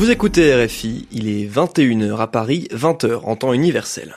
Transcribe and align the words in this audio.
Vous 0.00 0.10
écoutez 0.10 0.54
RFI, 0.54 1.06
il 1.12 1.28
est 1.28 1.46
21h 1.46 2.16
à 2.16 2.26
Paris, 2.26 2.68
20h 2.72 3.20
en 3.22 3.36
temps 3.36 3.52
universel. 3.52 4.16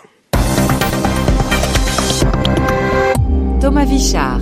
Thomas 3.59 3.83
Vichard. 3.83 4.39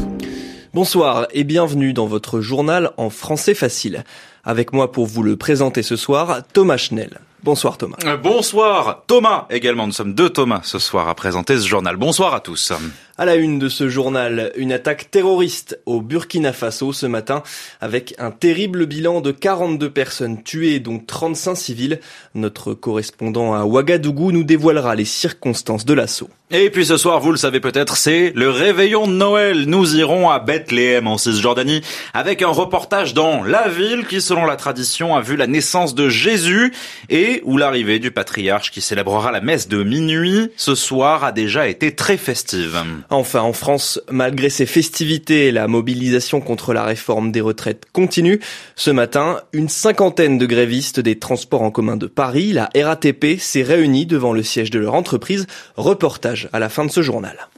Bonsoir 0.75 1.25
et 1.31 1.43
bienvenue 1.43 1.93
dans 1.93 2.05
votre 2.05 2.41
journal 2.41 2.91
en 2.97 3.09
français 3.09 3.55
facile. 3.55 4.03
Avec 4.43 4.71
moi 4.71 4.91
pour 4.91 5.07
vous 5.07 5.23
le 5.23 5.35
présenter 5.35 5.81
ce 5.81 5.95
soir, 5.95 6.43
Thomas 6.53 6.77
Schnell. 6.77 7.21
Bonsoir 7.43 7.79
Thomas. 7.79 7.97
Euh, 8.05 8.17
bonsoir 8.17 9.03
Thomas 9.07 9.47
également. 9.49 9.87
Nous 9.87 9.93
sommes 9.93 10.13
deux 10.13 10.29
Thomas 10.29 10.61
ce 10.63 10.77
soir 10.77 11.09
à 11.09 11.15
présenter 11.15 11.57
ce 11.57 11.67
journal. 11.67 11.97
Bonsoir 11.97 12.35
à 12.35 12.39
tous. 12.39 12.71
À 13.17 13.25
la 13.25 13.35
une 13.35 13.59
de 13.59 13.67
ce 13.67 13.89
journal, 13.89 14.51
une 14.55 14.71
attaque 14.71 15.11
terroriste 15.11 15.79
au 15.85 16.01
Burkina 16.01 16.53
Faso 16.53 16.93
ce 16.93 17.05
matin 17.05 17.43
avec 17.81 18.15
un 18.17 18.31
terrible 18.31 18.85
bilan 18.85 19.21
de 19.21 19.31
42 19.31 19.89
personnes 19.89 20.41
tuées 20.43 20.79
dont 20.79 20.97
35 20.97 21.55
civils. 21.55 21.99
Notre 22.35 22.73
correspondant 22.73 23.53
à 23.53 23.65
Ouagadougou 23.65 24.31
nous 24.31 24.43
dévoilera 24.43 24.95
les 24.95 25.05
circonstances 25.05 25.85
de 25.85 25.93
l'assaut. 25.93 26.29
Et 26.53 26.69
puis 26.69 26.85
ce 26.85 26.97
soir, 26.97 27.21
vous 27.21 27.31
le 27.31 27.37
savez 27.37 27.61
peut-être, 27.61 27.95
c'est 27.95 28.33
le 28.35 28.49
réveillon 28.49 29.07
de 29.07 29.13
Noël. 29.13 29.65
Nous 29.67 29.95
irons 29.95 30.29
à 30.29 30.39
Bethléem 30.39 31.07
en 31.07 31.17
Cisjordanie 31.17 31.81
avec 32.13 32.41
un 32.41 32.49
reportage 32.49 33.13
dans 33.13 33.43
la 33.43 33.69
ville 33.69 34.05
qui, 34.05 34.19
selon 34.19 34.45
la 34.45 34.57
tradition, 34.57 35.15
a 35.15 35.21
vu 35.21 35.37
la 35.37 35.47
naissance 35.47 35.95
de 35.95 36.09
Jésus 36.09 36.73
et 37.09 37.41
où 37.45 37.57
l'arrivée 37.57 37.99
du 37.99 38.11
patriarche 38.11 38.71
qui 38.71 38.81
célébrera 38.81 39.31
la 39.31 39.39
messe 39.39 39.69
de 39.69 39.81
minuit 39.83 40.51
ce 40.57 40.75
soir 40.75 41.23
a 41.23 41.31
déjà 41.31 41.69
été 41.69 41.95
très 41.95 42.17
festive. 42.17 42.83
Enfin, 43.09 43.41
en 43.41 43.53
France, 43.53 44.01
malgré 44.09 44.49
ces 44.49 44.65
festivités, 44.65 45.51
la 45.51 45.67
mobilisation 45.67 46.41
contre 46.41 46.73
la 46.73 46.83
réforme 46.83 47.31
des 47.31 47.41
retraites 47.41 47.85
continue. 47.91 48.39
Ce 48.75 48.91
matin, 48.91 49.41
une 49.53 49.69
cinquantaine 49.69 50.37
de 50.37 50.45
grévistes 50.45 50.99
des 50.99 51.19
transports 51.19 51.61
en 51.61 51.71
commun 51.71 51.97
de 51.97 52.07
Paris, 52.07 52.53
la 52.53 52.69
RATP, 52.75 53.39
s'est 53.39 53.63
réunie 53.63 54.05
devant 54.05 54.33
le 54.33 54.43
siège 54.43 54.71
de 54.71 54.79
leur 54.79 54.93
entreprise. 54.93 55.47
Reportage 55.75 56.49
à 56.53 56.59
la 56.59 56.69
fin 56.69 56.85
de 56.85 56.91
ce 56.91 57.01
journal. 57.01 57.49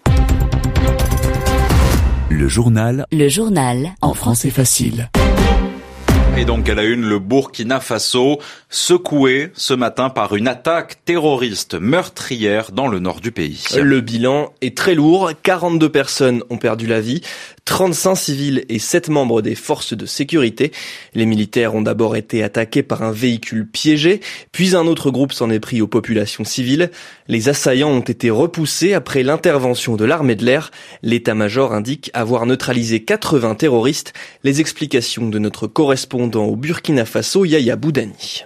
Le 2.30 2.48
journal. 2.48 3.06
Le 3.12 3.28
journal. 3.28 3.94
En 4.02 4.14
français 4.14 4.50
facile. 4.50 5.10
Et 6.36 6.46
donc 6.46 6.68
à 6.68 6.74
la 6.74 6.84
une, 6.84 7.08
le 7.08 7.20
Burkina 7.20 7.80
Faso, 7.80 8.40
secoué 8.70 9.52
ce 9.54 9.76
matin 9.76 10.10
par 10.10 10.36
une 10.36 10.48
attaque 10.48 11.06
terroriste 11.06 11.76
meurtrière 11.76 12.72
dans 12.72 12.88
le 12.88 12.98
nord 12.98 13.22
du 13.22 13.32
pays. 13.32 13.64
Le 13.76 14.02
bilan 14.02 14.52
est 14.62 14.76
très 14.76 14.96
lourd, 14.96 15.32
42 15.44 15.90
personnes 15.90 16.44
ont 16.50 16.58
perdu 16.58 16.88
la 16.88 17.02
vie, 17.02 17.22
35 17.66 18.16
civils 18.16 18.66
et 18.70 18.80
7 18.80 19.10
membres 19.10 19.42
des 19.42 19.56
forces 19.56 19.96
de 19.96 20.06
sécurité. 20.06 20.72
Les 21.14 21.26
militaires 21.26 21.76
ont 21.76 21.82
d'abord 21.82 22.16
été 22.16 22.44
attaqués 22.44 22.84
par 22.84 23.04
un 23.04 23.12
véhicule 23.12 23.68
piégé, 23.68 24.20
puis 24.52 24.76
un 24.76 24.86
autre 24.86 25.12
groupe 25.12 25.34
s'en 25.34 25.50
est 25.50 25.60
pris 25.60 25.82
aux 25.82 25.88
populations 25.88 26.44
civiles. 26.44 26.92
Les 27.28 27.50
assaillants 27.50 27.92
ont 27.92 28.02
été 28.02 28.30
repoussés 28.30 28.94
après 28.94 29.24
l'intervention 29.24 29.96
de 29.96 30.06
l'armée 30.06 30.36
de 30.36 30.46
l'air. 30.46 30.72
L'état-major 31.02 31.74
indique 31.74 32.12
avoir 32.14 32.46
neutralisé 32.46 33.04
80 33.04 33.56
terroristes. 33.56 34.14
Les 34.44 34.60
explications 34.62 35.30
de 35.30 35.40
notre 35.40 35.68
correspondant 35.68 36.46
au 36.46 36.56
Burkina 36.56 37.06
Faso, 37.06 37.46
Yaya 37.46 37.76
Boudani. 37.76 38.46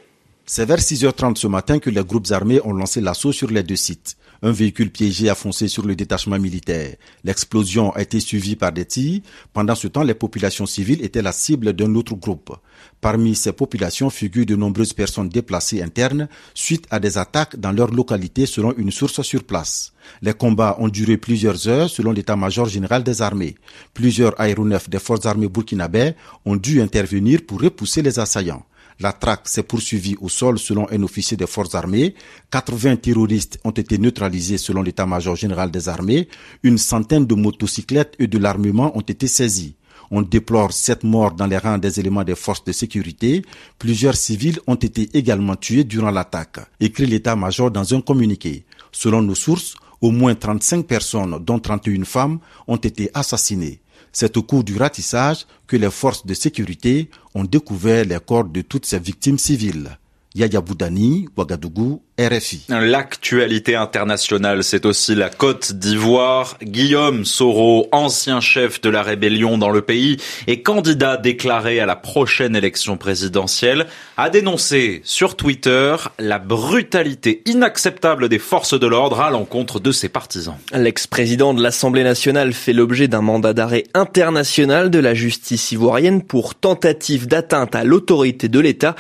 C'est 0.50 0.64
vers 0.64 0.80
6h30 0.80 1.36
ce 1.36 1.48
matin 1.48 1.78
que 1.78 1.90
les 1.90 2.06
groupes 2.06 2.31
armés 2.31 2.62
ont 2.64 2.72
lancé 2.72 3.02
l'assaut 3.02 3.34
sur 3.34 3.52
les 3.52 3.64
deux 3.64 3.76
sites. 3.76 4.16
Un 4.42 4.54
véhicule 4.54 4.92
piégé 4.92 5.28
a 5.30 5.36
foncé 5.36 5.67
sur 5.67 5.86
le 5.86 5.94
détachement 5.94 6.39
militaire. 6.39 6.95
L'explosion 7.26 7.92
a 7.92 8.02
été 8.02 8.22
suivie 8.22 8.56
par 8.56 8.72
des 8.72 8.86
tirs. 8.86 9.20
Pendant 9.52 9.76
ce 9.76 9.89
temps, 9.89 10.04
les 10.04 10.14
populations 10.14 10.66
civiles 10.66 11.04
étaient 11.04 11.22
la 11.22 11.34
cible 11.34 11.73
d'un 11.73 11.94
autre 11.95 12.16
groupe. 12.16 12.56
Parmi 13.02 13.36
ces 13.36 13.52
populations 13.52 14.09
figurent 14.09 14.45
de 14.45 14.56
nombreuses 14.56 14.94
personnes 14.94 15.28
déplacées 15.28 15.81
internes 15.81 16.30
suite 16.54 16.88
à 16.92 17.02
des 17.02 17.17
attaques 17.17 17.58
dans 17.58 17.73
leur 17.73 17.92
localité 17.92 18.45
selon 18.45 18.73
une 18.77 18.92
source 18.92 19.21
sur 19.23 19.44
place. 19.44 19.92
Les 20.21 20.33
combats 20.33 20.77
ont 20.80 20.88
duré 20.88 21.17
plusieurs 21.17 21.67
heures 21.67 21.89
selon 21.89 22.14
l'état-major 22.14 22.70
général 22.70 23.04
des 23.04 23.21
armées. 23.21 23.55
Plusieurs 23.94 24.39
aéronefs 24.39 24.89
des 24.89 25.00
forces 25.00 25.26
armées 25.26 25.50
burkinabais 25.50 26.16
ont 26.45 26.55
dû 26.55 26.82
intervenir 26.82 27.42
pour 27.45 27.60
repousser 27.60 28.02
les 28.02 28.17
assaillants. 28.17 28.64
La 28.99 29.13
traque 29.13 29.47
s'est 29.47 29.63
poursuivie 29.63 30.15
au 30.21 30.30
sol 30.30 30.58
selon 30.58 30.89
un 30.91 31.03
officier 31.03 31.37
des 31.37 31.45
forces 31.45 31.75
armées. 31.75 32.15
80 32.52 32.95
terroristes 32.95 33.59
ont 33.63 33.71
été 33.71 33.99
neutralisés 33.99 34.58
selon 34.58 34.81
l'état-major 34.81 35.35
général 35.35 35.69
des 35.69 35.87
armées. 35.87 36.27
Une 36.63 36.80
centaine 36.80 37.27
de 37.27 37.35
motocyclettes 37.35 38.15
et 38.17 38.27
de 38.27 38.37
l'armement 38.39 38.97
ont 38.97 39.02
été 39.02 39.27
saisis. 39.27 39.75
On 40.09 40.21
déplore 40.21 40.71
sept 40.71 41.03
morts 41.03 41.33
dans 41.33 41.45
les 41.45 41.58
rangs 41.58 41.77
des 41.77 41.99
éléments 41.99 42.23
des 42.23 42.35
forces 42.35 42.63
de 42.63 42.71
sécurité. 42.71 43.43
Plusieurs 43.77 44.15
civils 44.15 44.59
ont 44.65 44.75
été 44.75 45.09
également 45.14 45.55
tués 45.55 45.83
durant 45.83 46.11
l'attaque, 46.11 46.59
écrit 46.79 47.05
l'état-major 47.05 47.69
dans 47.69 47.93
un 47.93 48.02
communiqué. 48.02 48.65
Selon 48.91 49.21
nos 49.21 49.35
sources, 49.35 49.75
au 50.02 50.11
moins 50.11 50.33
35 50.33 50.85
personnes, 50.85 51.37
dont 51.43 51.59
31 51.59 52.03
femmes, 52.05 52.39
ont 52.67 52.77
été 52.77 53.09
assassinées. 53.14 53.81
C'est 54.12 54.38
au 54.38 54.44
cours 54.44 54.64
du 54.64 54.78
ratissage 54.78 55.45
que 55.68 55.78
les 55.78 55.92
forces 55.92 56.26
de 56.26 56.34
sécurité 56.34 57.10
ont 57.36 57.44
découvert 57.44 58.06
les 58.06 58.20
corps 58.20 58.45
de 58.45 58.62
toutes 58.62 58.86
ces 58.86 59.00
victimes 59.00 59.38
civiles. 59.38 59.98
Yaya 60.36 60.62
Boudani, 60.62 61.28
Ouagadougou, 61.36 62.02
RFI. 62.20 62.61
L'actualité 62.70 63.76
internationale, 63.76 64.64
c'est 64.64 64.88
aussi 64.88 65.14
la 65.14 65.30
Côte 65.30 65.73
d'Ivoire. 65.73 66.58
Guillaume 66.64 67.26
Soro, 67.26 67.88
ancien 67.92 68.42
chef 68.42 68.82
de 68.82 68.89
la 68.89 69.04
rébellion 69.04 69.60
dans 69.60 69.70
le 69.70 69.82
pays 69.82 70.17
et 70.48 70.64
candidat 70.64 71.17
déclaré 71.17 71.80
à 71.80 71.86
la 71.86 71.95
prochaine 71.95 72.56
élection 72.56 72.98
présidentielle, 72.98 73.86
a 74.17 74.32
dénoncé 74.32 75.02
sur 75.04 75.36
Twitter 75.36 75.95
la 76.17 76.39
brutalité 76.39 77.44
inacceptable 77.45 78.30
des 78.30 78.39
forces 78.39 78.80
de 78.80 78.88
l'ordre 78.88 79.22
à 79.22 79.30
l'encontre 79.30 79.80
de 79.80 79.92
ses 79.92 80.10
partisans. 80.10 80.58
L'ex-président 80.73 81.54
de 81.54 81.61
l'Assemblée 81.61 82.04
nationale 82.04 82.54
fait 82.54 82.73
l'objet 82.73 83.08
d'un 83.08 83.22
mandat 83.22 83.54
d'arrêt 83.54 83.83
international 83.94 84.89
de 84.89 84.98
la 84.98 85.14
justice 85.14 85.72
ivoirienne 85.72 86.23
pour 86.23 86.56
tentative 86.56 87.27
d'atteinte 87.27 87.76
à 87.76 87.83
l'autorité 87.83 88.48
de 88.48 88.60
l'État. 88.60 88.95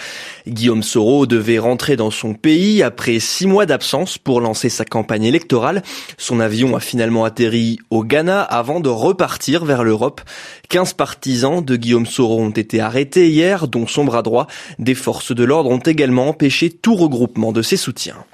Guillaume 0.47 0.83
Soro 0.83 1.25
devait 1.25 1.57
rentrer 1.57 1.95
dans 1.95 2.11
son 2.11 2.35
pays 2.35 2.83
après 2.83 3.06
six 3.19 3.47
mois 3.47 3.65
d'absence 3.65 4.17
pour 4.17 4.41
lancer 4.41 4.69
sa 4.69 4.85
campagne 4.85 5.23
électorale. 5.23 5.81
Son 6.17 6.39
avion 6.39 6.75
a 6.75 6.79
finalement 6.79 7.25
atterri 7.25 7.79
au 7.89 8.03
Ghana 8.03 8.41
avant 8.41 8.79
de 8.79 8.89
repartir 8.89 9.65
vers 9.65 9.83
l'Europe. 9.83 10.21
15 10.69 10.93
partisans 10.93 11.63
de 11.63 11.75
Guillaume 11.75 12.05
Soro 12.05 12.39
ont 12.39 12.51
été 12.51 12.79
arrêtés 12.79 13.29
hier, 13.29 13.67
dont 13.67 13.87
son 13.87 14.05
bras 14.05 14.21
droit. 14.21 14.47
Des 14.79 14.95
forces 14.95 15.33
de 15.33 15.43
l'ordre 15.43 15.69
ont 15.69 15.79
également 15.79 16.27
empêché 16.27 16.69
tout 16.69 16.95
regroupement 16.95 17.51
de 17.51 17.61
ses 17.61 17.77
soutiens. 17.77 18.25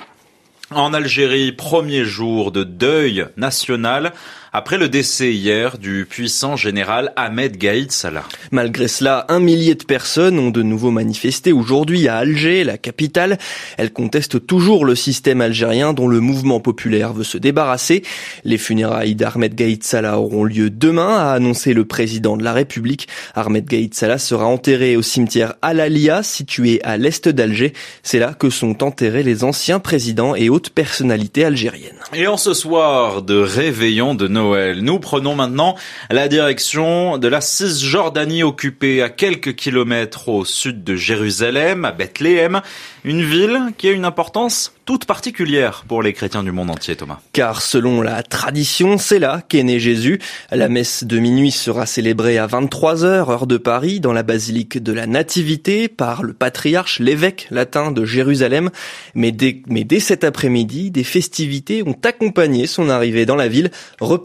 En 0.72 0.94
Algérie, 0.94 1.52
premier 1.52 2.04
jour 2.04 2.52
de 2.52 2.64
deuil 2.64 3.28
national 3.38 4.14
après 4.56 4.78
le 4.78 4.88
décès 4.88 5.34
hier 5.34 5.80
du 5.80 6.06
puissant 6.08 6.56
général 6.56 7.12
Ahmed 7.16 7.58
Gaïd 7.58 7.92
Salah. 7.92 8.24
Malgré 8.52 8.88
cela, 8.88 9.26
un 9.30 9.40
millier 9.40 9.74
de 9.74 9.84
personnes 9.84 10.38
ont 10.38 10.52
de 10.52 10.62
nouveau 10.62 10.92
manifesté 10.92 11.52
aujourd'hui 11.52 12.08
à 12.08 12.18
Alger, 12.18 12.64
la 12.64 12.78
capitale. 12.78 13.40
Elles 13.80 13.92
contestent 13.92 14.46
toujours 14.46 14.86
le 14.86 14.94
système 14.94 15.42
algérien 15.42 15.94
dont 15.94 16.08
le 16.08 16.20
mouvement 16.20 16.60
populaire 16.60 17.14
veut 17.14 17.24
se 17.24 17.40
débarrasser. 17.40 18.04
Les 18.44 18.60
funérailles 18.60 19.16
d'Ahmed 19.16 19.56
Gaïd 19.56 19.84
Salah 19.84 20.20
auront 20.20 20.44
lieu 20.44 20.70
demain, 20.70 21.18
a 21.18 21.32
annoncé 21.32 21.74
le 21.74 21.86
président 21.86 22.38
de 22.38 22.44
la 22.44 22.54
République. 22.54 23.08
Ahmed 23.34 23.66
Gaïd 23.66 23.96
Salah 23.96 24.20
sera 24.20 24.46
enterré 24.46 24.96
au 24.96 25.02
cimetière 25.02 25.56
Al-Alia, 25.64 26.22
situé 26.22 26.80
à 26.84 26.98
l'est 26.98 27.28
d'Alger. 27.28 27.74
C'est 28.04 28.20
là 28.20 28.36
que 28.36 28.52
sont 28.52 28.84
enterrés 28.84 29.24
les 29.24 29.44
anciens 29.44 29.80
présidents 29.80 30.36
et 30.36 30.50
hautes 30.50 30.70
personnalités 30.70 31.44
algériennes. 31.44 31.98
Et 32.14 32.28
en 32.28 32.38
ce 32.38 32.54
soir 32.54 33.24
de 33.24 33.40
réveillon 33.40 34.14
de 34.14 34.28
Noël, 34.28 34.43
nous 34.44 35.00
prenons 35.00 35.36
maintenant 35.36 35.76
la 36.10 36.28
direction 36.28 37.18
de 37.18 37.28
la 37.28 37.42
Cisjordanie 37.42 38.44
occupée 38.44 39.02
à 39.02 39.10
quelques 39.10 39.56
kilomètres 39.56 40.30
au 40.30 40.46
sud 40.46 40.84
de 40.84 40.96
Jérusalem, 40.96 41.86
à 41.86 41.92
Bethléem, 41.92 42.62
une 43.04 43.24
ville 43.24 43.74
qui 43.78 43.88
a 43.88 43.92
une 43.92 44.06
importance 44.06 44.74
toute 44.86 45.06
particulière 45.06 45.86
pour 45.88 46.04
les 46.04 46.14
chrétiens 46.14 46.44
du 46.44 46.52
monde 46.52 46.70
entier, 46.70 46.96
Thomas. 46.96 47.20
Car 47.32 47.62
selon 47.62 48.02
la 48.02 48.22
tradition, 48.22 48.98
c'est 48.98 49.20
là 49.20 49.42
qu'est 49.48 49.64
né 49.64 49.80
Jésus. 49.80 50.20
La 50.52 50.68
messe 50.68 51.06
de 51.06 51.20
minuit 51.20 51.52
sera 51.52 51.86
célébrée 51.86 52.38
à 52.38 52.48
23h, 52.48 53.06
heure 53.06 53.48
de 53.48 53.58
Paris, 53.58 54.00
dans 54.00 54.14
la 54.14 54.24
basilique 54.24 54.82
de 54.82 54.92
la 54.92 55.08
Nativité, 55.08 55.88
par 55.88 56.24
le 56.24 56.34
patriarche, 56.34 57.00
l'évêque 57.00 57.48
latin 57.50 57.92
de 57.92 58.04
Jérusalem. 58.04 58.72
Mais 59.16 59.32
dès, 59.32 59.62
mais 59.68 59.84
dès 59.86 60.00
cet 60.00 60.24
après-midi, 60.24 60.92
des 60.92 61.04
festivités 61.04 61.84
ont 61.84 61.98
accompagné 62.04 62.68
son 62.68 62.90
arrivée 62.90 63.26
dans 63.26 63.36
la 63.36 63.48
ville. 63.48 63.72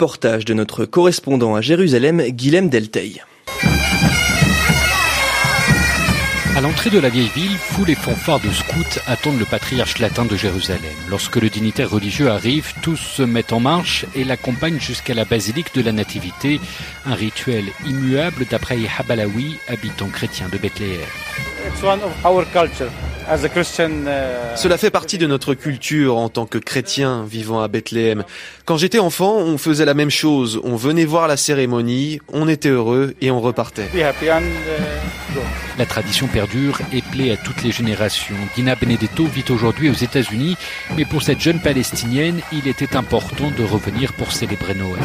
Reportage 0.09 0.47
de 0.47 0.55
notre 0.55 0.87
correspondant 0.87 1.55
à 1.55 1.61
Jérusalem, 1.61 2.23
Guilhem 2.23 2.71
Delteil. 2.71 3.23
À 6.57 6.63
l'entrée 6.63 6.89
de 6.89 6.99
la 6.99 7.11
vieille 7.11 7.31
ville, 7.35 7.59
foule 7.59 7.91
et 7.91 7.95
fanfares 7.95 8.41
de 8.41 8.51
scouts 8.51 9.01
attendent 9.07 9.39
le 9.39 9.45
patriarche 9.45 9.99
latin 9.99 10.25
de 10.25 10.35
Jérusalem. 10.35 10.81
Lorsque 11.11 11.37
le 11.37 11.51
dignitaire 11.51 11.91
religieux 11.91 12.31
arrive, 12.31 12.73
tous 12.81 12.97
se 12.97 13.23
mettent 13.23 13.53
en 13.53 13.61
marche 13.61 14.07
et 14.15 14.25
l'accompagnent 14.25 14.81
jusqu'à 14.81 15.13
la 15.13 15.27
basilique 15.27 15.75
de 15.75 15.83
la 15.83 15.93
Nativité, 15.93 16.59
un 17.05 17.15
rituel 17.15 17.67
immuable 17.87 18.47
d'après 18.51 18.79
Habalawi, 18.99 19.59
habitant 19.69 20.09
chrétien 20.09 20.49
de 20.49 20.57
Bethléem. 20.57 21.01
Cela 24.57 24.79
fait 24.79 24.91
partie 24.91 25.19
de 25.19 25.27
notre 25.27 25.53
culture 25.53 26.17
en 26.17 26.31
tant 26.31 26.47
que 26.47 26.57
chrétien 26.57 27.25
vivant 27.25 27.61
à 27.61 27.69
Bethléem. 27.69 28.25
Quand 28.69 28.77
j'étais 28.77 28.99
enfant, 28.99 29.37
on 29.37 29.57
faisait 29.57 29.87
la 29.87 29.95
même 29.95 30.11
chose. 30.11 30.61
On 30.63 30.77
venait 30.77 31.07
voir 31.07 31.27
la 31.27 31.39
cérémonie, 31.39 32.21
on 32.31 32.49
était 32.49 32.69
heureux 32.69 33.15
et 33.23 33.31
on 33.31 33.41
repartait. 33.41 33.89
La 35.79 35.87
tradition 35.87 36.27
perdure 36.27 36.81
et 36.93 37.01
plaît 37.01 37.31
à 37.31 37.37
toutes 37.37 37.63
les 37.63 37.71
générations. 37.71 38.35
Dina 38.57 38.75
Benedetto 38.75 39.25
vit 39.25 39.45
aujourd'hui 39.49 39.89
aux 39.89 39.95
États-Unis, 39.95 40.57
mais 40.97 41.05
pour 41.05 41.23
cette 41.23 41.41
jeune 41.41 41.61
palestinienne, 41.61 42.41
il 42.53 42.67
était 42.67 42.97
important 42.97 43.51
de 43.57 43.65
revenir 43.65 44.13
pour 44.15 44.33
célébrer 44.33 44.75
Noël. 44.75 45.01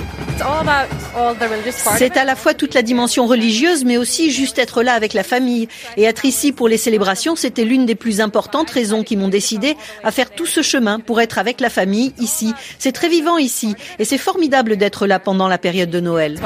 C'est 1.97 2.17
à 2.17 2.25
la 2.25 2.35
fois 2.35 2.55
toute 2.55 2.73
la 2.73 2.81
dimension 2.81 3.27
religieuse, 3.27 3.85
mais 3.85 3.97
aussi 3.97 4.31
juste 4.31 4.57
être 4.57 4.81
là 4.81 4.93
avec 4.93 5.13
la 5.13 5.23
famille. 5.23 5.67
Et 5.95 6.03
être 6.03 6.25
ici 6.25 6.51
pour 6.51 6.67
les 6.67 6.77
célébrations, 6.77 7.35
c'était 7.35 7.65
l'une 7.65 7.85
des 7.85 7.95
plus 7.95 8.19
importantes 8.19 8.71
raisons 8.71 9.03
qui 9.03 9.15
m'ont 9.15 9.29
décidé 9.29 9.77
à 10.03 10.11
faire 10.11 10.31
tout 10.31 10.47
ce 10.47 10.63
chemin 10.63 10.99
pour 10.99 11.21
être 11.21 11.37
avec 11.37 11.61
la 11.61 11.69
famille 11.69 12.13
ici. 12.19 12.53
C'est 12.79 12.93
très 12.93 13.09
vivant 13.09 13.37
ici, 13.37 13.52
et 13.99 14.05
c'est 14.05 14.17
formidable 14.17 14.77
d'être 14.77 15.07
là 15.07 15.19
pendant 15.19 15.47
la 15.47 15.57
période 15.57 15.89
de 15.89 15.99
Noël. 15.99 16.39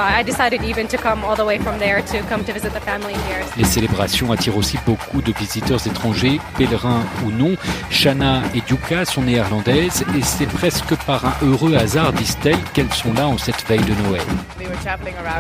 Les 3.58 3.64
célébrations 3.64 4.32
attire 4.32 4.58
aussi 4.58 4.78
beaucoup 4.86 5.22
de 5.22 5.34
visiteurs 5.34 5.86
étrangers, 5.88 6.40
pèlerins 6.58 7.04
ou 7.26 7.32
non. 7.32 7.56
Shana 7.90 8.42
et 8.56 8.62
Duka 8.62 9.06
sont 9.06 9.22
néerlandaises 9.22 10.04
et 10.18 10.22
c'est 10.22 10.48
presque 10.48 10.96
par 11.06 11.26
un 11.26 11.34
heureux 11.46 11.76
hasard, 11.76 12.14
disent-elles, 12.14 12.58
qu'elles 12.74 12.94
sont 12.94 13.14
là 13.14 13.28
en 13.28 13.38
cette 13.38 13.66
veille 13.68 13.80
de 13.80 13.94
Noël. 14.08 14.22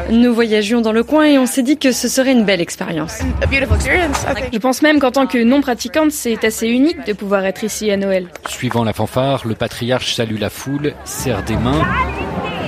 Nous 0.09 0.33
voyagions 0.33 0.81
dans 0.81 0.91
le 0.91 1.03
coin 1.03 1.25
et 1.25 1.37
on 1.37 1.45
s'est 1.45 1.63
dit 1.63 1.77
que 1.77 1.91
ce 1.91 2.07
serait 2.07 2.31
une 2.31 2.45
belle 2.45 2.61
expérience. 2.61 3.19
Je 3.51 4.57
pense 4.57 4.81
même 4.81 4.99
qu'en 4.99 5.11
tant 5.11 5.27
que 5.27 5.43
non-pratiquante, 5.43 6.11
c'est 6.11 6.43
assez 6.43 6.67
unique 6.67 7.05
de 7.05 7.13
pouvoir 7.13 7.45
être 7.45 7.63
ici 7.63 7.91
à 7.91 7.97
Noël. 7.97 8.27
Suivant 8.47 8.83
la 8.83 8.93
fanfare, 8.93 9.45
le 9.45 9.55
patriarche 9.55 10.15
salue 10.15 10.39
la 10.39 10.49
foule, 10.49 10.93
serre 11.03 11.43
des 11.43 11.56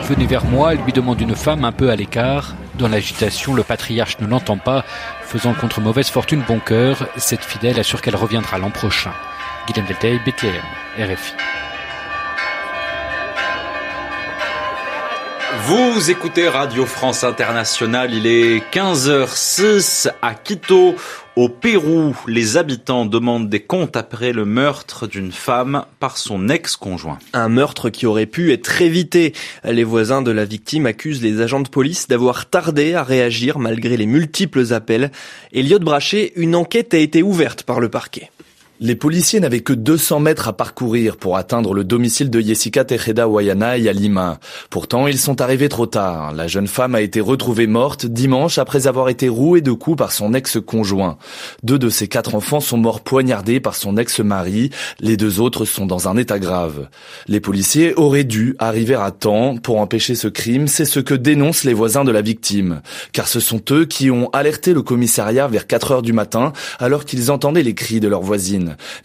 Venez 0.03 0.25
vers 0.25 0.45
moi, 0.45 0.73
lui 0.73 0.91
demande 0.91 1.21
une 1.21 1.35
femme 1.35 1.63
un 1.63 1.71
peu 1.71 1.89
à 1.89 1.95
l'écart. 1.95 2.55
Dans 2.79 2.87
l'agitation, 2.87 3.53
le 3.53 3.63
patriarche 3.63 4.17
ne 4.19 4.27
l'entend 4.27 4.57
pas, 4.57 4.83
faisant 5.21 5.53
contre 5.53 5.81
mauvaise 5.81 6.09
fortune 6.09 6.43
bon 6.47 6.59
cœur. 6.59 7.07
Cette 7.17 7.43
fidèle 7.43 7.79
assure 7.79 8.01
qu'elle 8.01 8.15
reviendra 8.15 8.57
l'an 8.57 8.71
prochain. 8.71 9.11
Guillaume 9.67 9.85
Deltey, 9.85 10.19
BTM, 10.25 10.63
RFI. 10.97 11.33
Vous 15.65 16.09
écoutez 16.09 16.47
Radio 16.47 16.85
France 16.85 17.23
Internationale, 17.23 18.13
il 18.13 18.25
est 18.25 18.63
15h06 18.73 20.09
à 20.21 20.33
Quito, 20.33 20.95
au 21.35 21.49
Pérou. 21.49 22.15
Les 22.27 22.57
habitants 22.57 23.05
demandent 23.05 23.49
des 23.49 23.59
comptes 23.59 23.95
après 23.95 24.33
le 24.33 24.45
meurtre 24.45 25.07
d'une 25.07 25.31
femme 25.31 25.85
par 25.99 26.17
son 26.17 26.49
ex-conjoint. 26.49 27.19
Un 27.33 27.49
meurtre 27.49 27.89
qui 27.89 28.05
aurait 28.05 28.25
pu 28.25 28.51
être 28.51 28.81
évité. 28.81 29.33
Les 29.63 29.83
voisins 29.83 30.21
de 30.21 30.31
la 30.31 30.45
victime 30.45 30.85
accusent 30.85 31.21
les 31.21 31.41
agents 31.41 31.61
de 31.61 31.69
police 31.69 32.07
d'avoir 32.07 32.49
tardé 32.49 32.93
à 32.93 33.03
réagir 33.03 33.59
malgré 33.59 33.97
les 33.97 34.05
multiples 34.05 34.73
appels. 34.73 35.11
Elliot 35.53 35.79
Brachet, 35.79 36.33
une 36.35 36.55
enquête 36.55 36.93
a 36.93 36.97
été 36.97 37.23
ouverte 37.23 37.63
par 37.63 37.79
le 37.79 37.89
parquet. 37.89 38.29
Les 38.81 38.95
policiers 38.95 39.41
n'avaient 39.41 39.59
que 39.59 39.73
200 39.73 40.21
mètres 40.21 40.47
à 40.47 40.53
parcourir 40.53 41.17
pour 41.17 41.35
atteindre 41.35 41.73
le 41.73 41.83
domicile 41.83 42.29
de 42.29 42.39
Jessica 42.39 42.85
Tejeda 42.85 43.27
Wayanay 43.27 43.89
à 43.89 43.91
Lima. 43.91 44.39
Pourtant, 44.69 45.05
ils 45.05 45.19
sont 45.19 45.41
arrivés 45.41 45.67
trop 45.67 45.85
tard. 45.85 46.31
La 46.31 46.47
jeune 46.47 46.67
femme 46.67 46.95
a 46.95 47.01
été 47.01 47.19
retrouvée 47.19 47.67
morte 47.67 48.05
dimanche 48.05 48.57
après 48.57 48.87
avoir 48.87 49.09
été 49.09 49.27
rouée 49.27 49.59
de 49.59 49.73
coups 49.73 49.97
par 49.97 50.13
son 50.13 50.33
ex-conjoint. 50.33 51.17
Deux 51.61 51.77
de 51.77 51.89
ses 51.89 52.07
quatre 52.07 52.35
enfants 52.35 52.61
sont 52.61 52.77
morts 52.77 53.01
poignardés 53.01 53.59
par 53.59 53.75
son 53.75 53.97
ex-mari. 53.97 54.69
Les 55.01 55.17
deux 55.17 55.41
autres 55.41 55.65
sont 55.65 55.85
dans 55.85 56.07
un 56.07 56.15
état 56.15 56.39
grave. 56.39 56.87
Les 57.27 57.41
policiers 57.41 57.93
auraient 57.95 58.23
dû 58.23 58.55
arriver 58.59 58.95
à 58.95 59.11
temps 59.11 59.57
pour 59.57 59.81
empêcher 59.81 60.15
ce 60.15 60.29
crime. 60.29 60.69
C'est 60.69 60.85
ce 60.85 61.01
que 61.01 61.15
dénoncent 61.15 61.65
les 61.65 61.73
voisins 61.73 62.05
de 62.05 62.11
la 62.11 62.21
victime. 62.21 62.81
Car 63.11 63.27
ce 63.27 63.41
sont 63.41 63.61
eux 63.71 63.83
qui 63.83 64.09
ont 64.09 64.29
alerté 64.29 64.73
le 64.73 64.83
commissariat 64.83 65.49
vers 65.49 65.67
4 65.67 65.91
heures 65.91 66.01
du 66.01 66.13
matin 66.13 66.53
alors 66.79 67.03
qu'ils 67.03 67.29
entendaient 67.29 67.61
les 67.61 67.75
cris 67.75 67.99
de 67.99 68.07
leur 68.07 68.21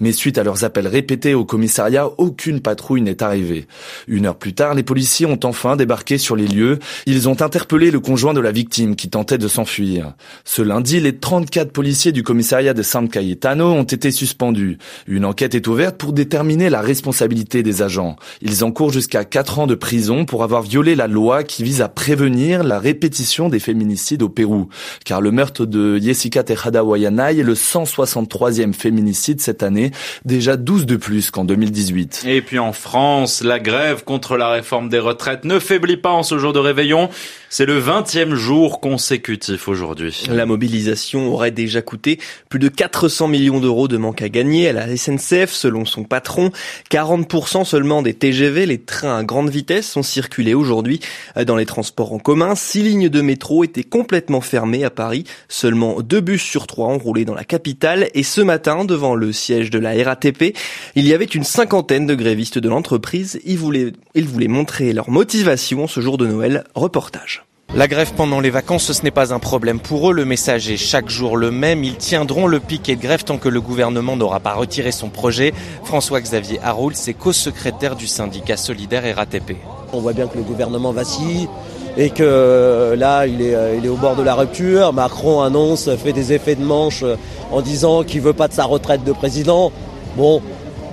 Mais 0.00 0.12
suite 0.12 0.38
à 0.38 0.42
leurs 0.42 0.64
appels 0.64 0.88
répétés 0.88 1.34
au 1.34 1.44
commissariat, 1.44 2.08
aucune 2.18 2.60
patrouille 2.60 3.02
n'est 3.02 3.22
arrivée. 3.22 3.66
Une 4.08 4.26
heure 4.26 4.36
plus 4.36 4.54
tard, 4.54 4.74
les 4.74 4.82
policiers 4.82 5.26
ont 5.26 5.40
enfin 5.44 5.76
débarqué 5.76 6.18
sur 6.18 6.36
les 6.36 6.46
lieux. 6.46 6.78
Ils 7.06 7.28
ont 7.28 7.40
interpellé 7.40 7.90
le 7.90 8.00
conjoint 8.00 8.34
de 8.34 8.40
la 8.40 8.52
victime 8.52 8.96
qui 8.96 9.08
tentait 9.08 9.38
de 9.38 9.48
s'enfuir. 9.48 10.14
Ce 10.44 10.62
lundi, 10.62 11.00
les 11.00 11.16
34 11.16 11.72
policiers 11.72 12.12
du 12.12 12.22
commissariat 12.22 12.74
de 12.74 12.82
San 12.82 13.08
Cayetano 13.08 13.66
ont 13.66 13.84
été 13.84 14.10
suspendus. 14.10 14.78
Une 15.06 15.24
enquête 15.24 15.54
est 15.54 15.66
ouverte 15.66 15.96
pour 15.96 16.12
déterminer 16.12 16.70
la 16.70 16.80
responsabilité 16.80 17.62
des 17.62 17.82
agents. 17.82 18.16
Ils 18.42 18.64
encourent 18.64 18.92
jusqu'à 18.92 19.24
4 19.24 19.58
ans 19.60 19.66
de 19.66 19.74
prison 19.74 20.24
pour 20.24 20.42
avoir 20.42 20.62
violé 20.62 20.94
la 20.94 21.06
loi 21.06 21.42
qui 21.42 21.62
vise 21.62 21.80
à 21.80 21.88
prévenir 21.88 22.64
la 22.64 22.78
répétition 22.78 23.48
des 23.48 23.58
féminicides 23.58 24.22
au 24.22 24.28
Pérou. 24.28 24.68
Car 25.04 25.20
le 25.20 25.30
meurtre 25.30 25.66
de 25.66 25.98
Jessica 25.98 26.42
Tejada 26.42 26.84
Wayanay 26.84 27.38
est 27.38 27.42
le 27.42 27.54
163e 27.54 28.72
féminicide 28.72 29.40
cette 29.40 29.53
année, 29.62 29.90
déjà 30.24 30.56
12 30.56 30.86
de 30.86 30.96
plus 30.96 31.30
qu'en 31.30 31.44
2018. 31.44 32.24
Et 32.26 32.42
puis 32.42 32.58
en 32.58 32.72
France, 32.72 33.42
la 33.42 33.58
grève 33.58 34.04
contre 34.04 34.36
la 34.36 34.48
réforme 34.50 34.88
des 34.88 34.98
retraites 34.98 35.44
ne 35.44 35.58
faiblit 35.58 35.96
pas 35.96 36.12
en 36.12 36.22
ce 36.22 36.38
jour 36.38 36.52
de 36.52 36.58
réveillon. 36.58 37.10
C'est 37.56 37.66
le 37.66 37.80
20e 37.80 38.34
jour 38.34 38.80
consécutif 38.80 39.68
aujourd'hui. 39.68 40.24
La 40.28 40.44
mobilisation 40.44 41.32
aurait 41.32 41.52
déjà 41.52 41.82
coûté 41.82 42.18
plus 42.48 42.58
de 42.58 42.66
400 42.66 43.28
millions 43.28 43.60
d'euros 43.60 43.86
de 43.86 43.96
manque 43.96 44.22
à 44.22 44.28
gagner 44.28 44.70
à 44.70 44.72
la 44.72 44.96
SNCF 44.96 45.52
selon 45.52 45.84
son 45.84 46.02
patron. 46.02 46.50
40% 46.90 47.64
seulement 47.64 48.02
des 48.02 48.12
TGV, 48.12 48.66
les 48.66 48.82
trains 48.82 49.18
à 49.18 49.22
grande 49.22 49.50
vitesse, 49.50 49.88
sont 49.88 50.02
circulés 50.02 50.54
aujourd'hui 50.54 50.98
dans 51.46 51.54
les 51.54 51.64
transports 51.64 52.12
en 52.12 52.18
commun. 52.18 52.56
Six 52.56 52.82
lignes 52.82 53.08
de 53.08 53.20
métro 53.20 53.62
étaient 53.62 53.84
complètement 53.84 54.40
fermées 54.40 54.82
à 54.82 54.90
Paris. 54.90 55.22
Seulement 55.48 56.00
deux 56.00 56.20
bus 56.20 56.42
sur 56.42 56.66
trois 56.66 56.88
ont 56.88 56.98
roulé 56.98 57.24
dans 57.24 57.36
la 57.36 57.44
capitale. 57.44 58.08
Et 58.14 58.24
ce 58.24 58.40
matin, 58.40 58.84
devant 58.84 59.14
le 59.14 59.32
siège 59.32 59.70
de 59.70 59.78
la 59.78 59.92
RATP, 60.02 60.56
il 60.96 61.06
y 61.06 61.14
avait 61.14 61.24
une 61.24 61.44
cinquantaine 61.44 62.08
de 62.08 62.16
grévistes 62.16 62.58
de 62.58 62.68
l'entreprise. 62.68 63.40
Ils 63.44 63.58
voulaient, 63.58 63.92
ils 64.16 64.26
voulaient 64.26 64.48
montrer 64.48 64.92
leur 64.92 65.08
motivation 65.08 65.86
ce 65.86 66.00
jour 66.00 66.18
de 66.18 66.26
Noël. 66.26 66.64
Reportage. 66.74 67.43
La 67.76 67.88
grève 67.88 68.12
pendant 68.16 68.38
les 68.38 68.50
vacances, 68.50 68.92
ce 68.92 69.02
n'est 69.02 69.10
pas 69.10 69.34
un 69.34 69.40
problème 69.40 69.80
pour 69.80 70.08
eux. 70.08 70.14
Le 70.14 70.24
message 70.24 70.70
est 70.70 70.76
chaque 70.76 71.08
jour 71.08 71.36
le 71.36 71.50
même. 71.50 71.82
Ils 71.82 71.96
tiendront 71.96 72.46
le 72.46 72.60
piquet 72.60 72.94
de 72.94 73.02
grève 73.02 73.24
tant 73.24 73.36
que 73.36 73.48
le 73.48 73.60
gouvernement 73.60 74.16
n'aura 74.16 74.38
pas 74.38 74.54
retiré 74.54 74.92
son 74.92 75.08
projet. 75.08 75.52
François-Xavier 75.82 76.60
Haroul, 76.62 76.92
c'est 76.94 77.14
co-secrétaire 77.14 77.96
du 77.96 78.06
syndicat 78.06 78.56
solidaire 78.56 79.16
RATP. 79.16 79.56
On 79.92 79.98
voit 79.98 80.12
bien 80.12 80.28
que 80.28 80.36
le 80.36 80.44
gouvernement 80.44 80.92
vacille 80.92 81.48
et 81.96 82.10
que 82.10 82.94
là, 82.96 83.26
il 83.26 83.42
est, 83.42 83.56
il 83.76 83.84
est 83.84 83.88
au 83.88 83.96
bord 83.96 84.14
de 84.14 84.22
la 84.22 84.36
rupture. 84.36 84.92
Macron 84.92 85.42
annonce, 85.42 85.90
fait 85.96 86.12
des 86.12 86.32
effets 86.32 86.54
de 86.54 86.64
manche 86.64 87.02
en 87.50 87.60
disant 87.60 88.04
qu'il 88.04 88.20
veut 88.20 88.34
pas 88.34 88.46
de 88.46 88.52
sa 88.52 88.66
retraite 88.66 89.02
de 89.02 89.12
président. 89.12 89.72
Bon, 90.16 90.40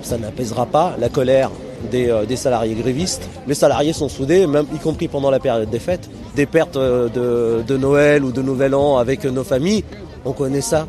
ça 0.02 0.18
n'apaisera 0.18 0.66
pas 0.66 0.96
la 0.98 1.08
colère 1.08 1.52
des, 1.92 2.12
des, 2.26 2.36
salariés 2.36 2.74
grévistes. 2.74 3.28
Les 3.46 3.54
salariés 3.54 3.92
sont 3.92 4.08
soudés, 4.08 4.48
même 4.48 4.66
y 4.74 4.78
compris 4.78 5.06
pendant 5.06 5.30
la 5.30 5.38
période 5.38 5.70
des 5.70 5.78
fêtes. 5.78 6.10
Des 6.34 6.46
pertes 6.46 6.78
de, 6.78 7.62
de 7.66 7.76
Noël 7.76 8.24
ou 8.24 8.32
de 8.32 8.42
Nouvel 8.42 8.74
An 8.74 8.96
avec 8.96 9.24
nos 9.24 9.44
familles, 9.44 9.84
on 10.24 10.32
connaît 10.32 10.60
ça 10.62 10.86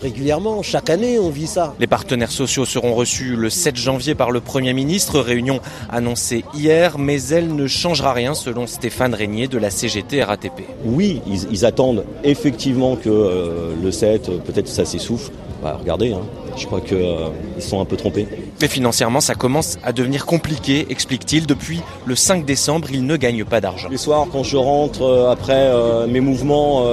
régulièrement. 0.00 0.62
Chaque 0.62 0.90
année, 0.90 1.18
on 1.18 1.30
vit 1.30 1.46
ça. 1.46 1.74
Les 1.78 1.86
partenaires 1.86 2.30
sociaux 2.30 2.64
seront 2.64 2.94
reçus 2.94 3.36
le 3.36 3.50
7 3.50 3.76
janvier 3.76 4.14
par 4.14 4.30
le 4.30 4.40
Premier 4.40 4.72
ministre, 4.72 5.20
réunion 5.20 5.60
annoncée 5.90 6.44
hier, 6.54 6.98
mais 6.98 7.22
elle 7.24 7.54
ne 7.54 7.66
changera 7.66 8.12
rien 8.12 8.34
selon 8.34 8.66
Stéphane 8.66 9.14
Régnier 9.14 9.48
de 9.48 9.58
la 9.58 9.70
CGT 9.70 10.22
RATP. 10.22 10.62
Oui, 10.84 11.20
ils, 11.26 11.50
ils 11.50 11.66
attendent 11.66 12.04
effectivement 12.24 12.96
que 12.96 13.08
euh, 13.08 13.74
le 13.82 13.90
7, 13.90 14.42
peut-être 14.44 14.68
ça 14.68 14.84
s'essouffle. 14.84 15.32
Bah, 15.62 15.76
regardez, 15.78 16.12
hein, 16.12 16.22
je 16.58 16.66
crois 16.66 16.80
qu'ils 16.80 16.96
euh, 16.96 17.28
sont 17.58 17.80
un 17.80 17.84
peu 17.84 17.96
trompés. 17.96 18.26
Mais 18.60 18.68
financièrement, 18.68 19.20
ça 19.20 19.34
commence 19.34 19.78
à 19.82 19.92
devenir 19.92 20.26
compliqué, 20.26 20.86
explique-t-il. 20.90 21.46
Depuis 21.46 21.80
le 22.04 22.14
5 22.14 22.44
décembre, 22.44 22.88
il 22.92 23.06
ne 23.06 23.16
gagne 23.16 23.44
pas 23.44 23.60
d'argent. 23.60 23.88
Les 23.90 23.96
soirs, 23.96 24.26
quand 24.30 24.42
je 24.42 24.56
rentre 24.56 25.02
euh, 25.02 25.30
après 25.30 25.52
euh, 25.54 26.06
mes 26.06 26.20
mouvements, 26.20 26.84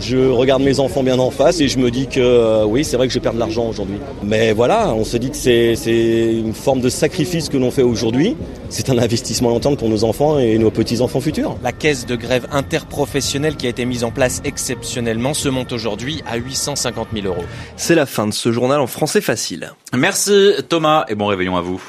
je 0.00 0.30
regarde 0.30 0.62
mes 0.62 0.80
enfants 0.80 1.02
bien 1.02 1.18
en 1.18 1.30
face 1.30 1.60
et 1.60 1.68
je 1.68 1.78
me 1.78 1.90
dis 1.90 2.06
que 2.06 2.64
oui, 2.64 2.84
c'est 2.84 2.96
vrai 2.96 3.08
que 3.08 3.12
je 3.12 3.18
perds 3.18 3.34
de 3.34 3.38
l'argent 3.38 3.68
aujourd'hui. 3.68 3.98
Mais 4.22 4.52
voilà, 4.52 4.94
on 4.94 5.04
se 5.04 5.16
dit 5.16 5.30
que 5.30 5.36
c'est 5.36 6.32
une 6.32 6.54
forme 6.54 6.80
de 6.80 6.88
sacrifice 6.88 7.48
que 7.48 7.56
l'on 7.56 7.70
fait 7.70 7.82
aujourd'hui. 7.82 8.36
C'est 8.70 8.90
un 8.90 8.98
investissement 8.98 9.48
long 9.48 9.60
terme 9.60 9.76
pour 9.76 9.88
nos 9.88 10.04
enfants 10.04 10.38
et 10.38 10.58
nos 10.58 10.70
petits-enfants 10.70 11.20
futurs. 11.20 11.56
La 11.62 11.72
caisse 11.72 12.04
de 12.04 12.16
grève 12.16 12.46
interprofessionnelle 12.52 13.56
qui 13.56 13.66
a 13.66 13.70
été 13.70 13.84
mise 13.84 14.04
en 14.04 14.10
place 14.10 14.42
exceptionnellement 14.44 15.32
se 15.34 15.48
monte 15.48 15.72
aujourd'hui 15.72 16.22
à 16.26 16.36
850 16.36 17.08
000 17.14 17.26
euros. 17.26 17.44
C'est 17.76 17.94
la 17.94 18.06
fin 18.06 18.26
de 18.26 18.34
ce 18.34 18.52
journal 18.52 18.80
en 18.80 18.86
français 18.86 19.22
facile. 19.22 19.72
Merci 19.96 20.52
Thomas 20.68 21.06
et 21.08 21.14
bon 21.14 21.26
réveillon 21.26 21.56
à 21.56 21.62
vous. 21.62 21.82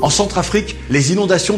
En 0.00 0.10
Centrafrique, 0.10 0.76
les 0.90 1.12
inondations 1.12 1.56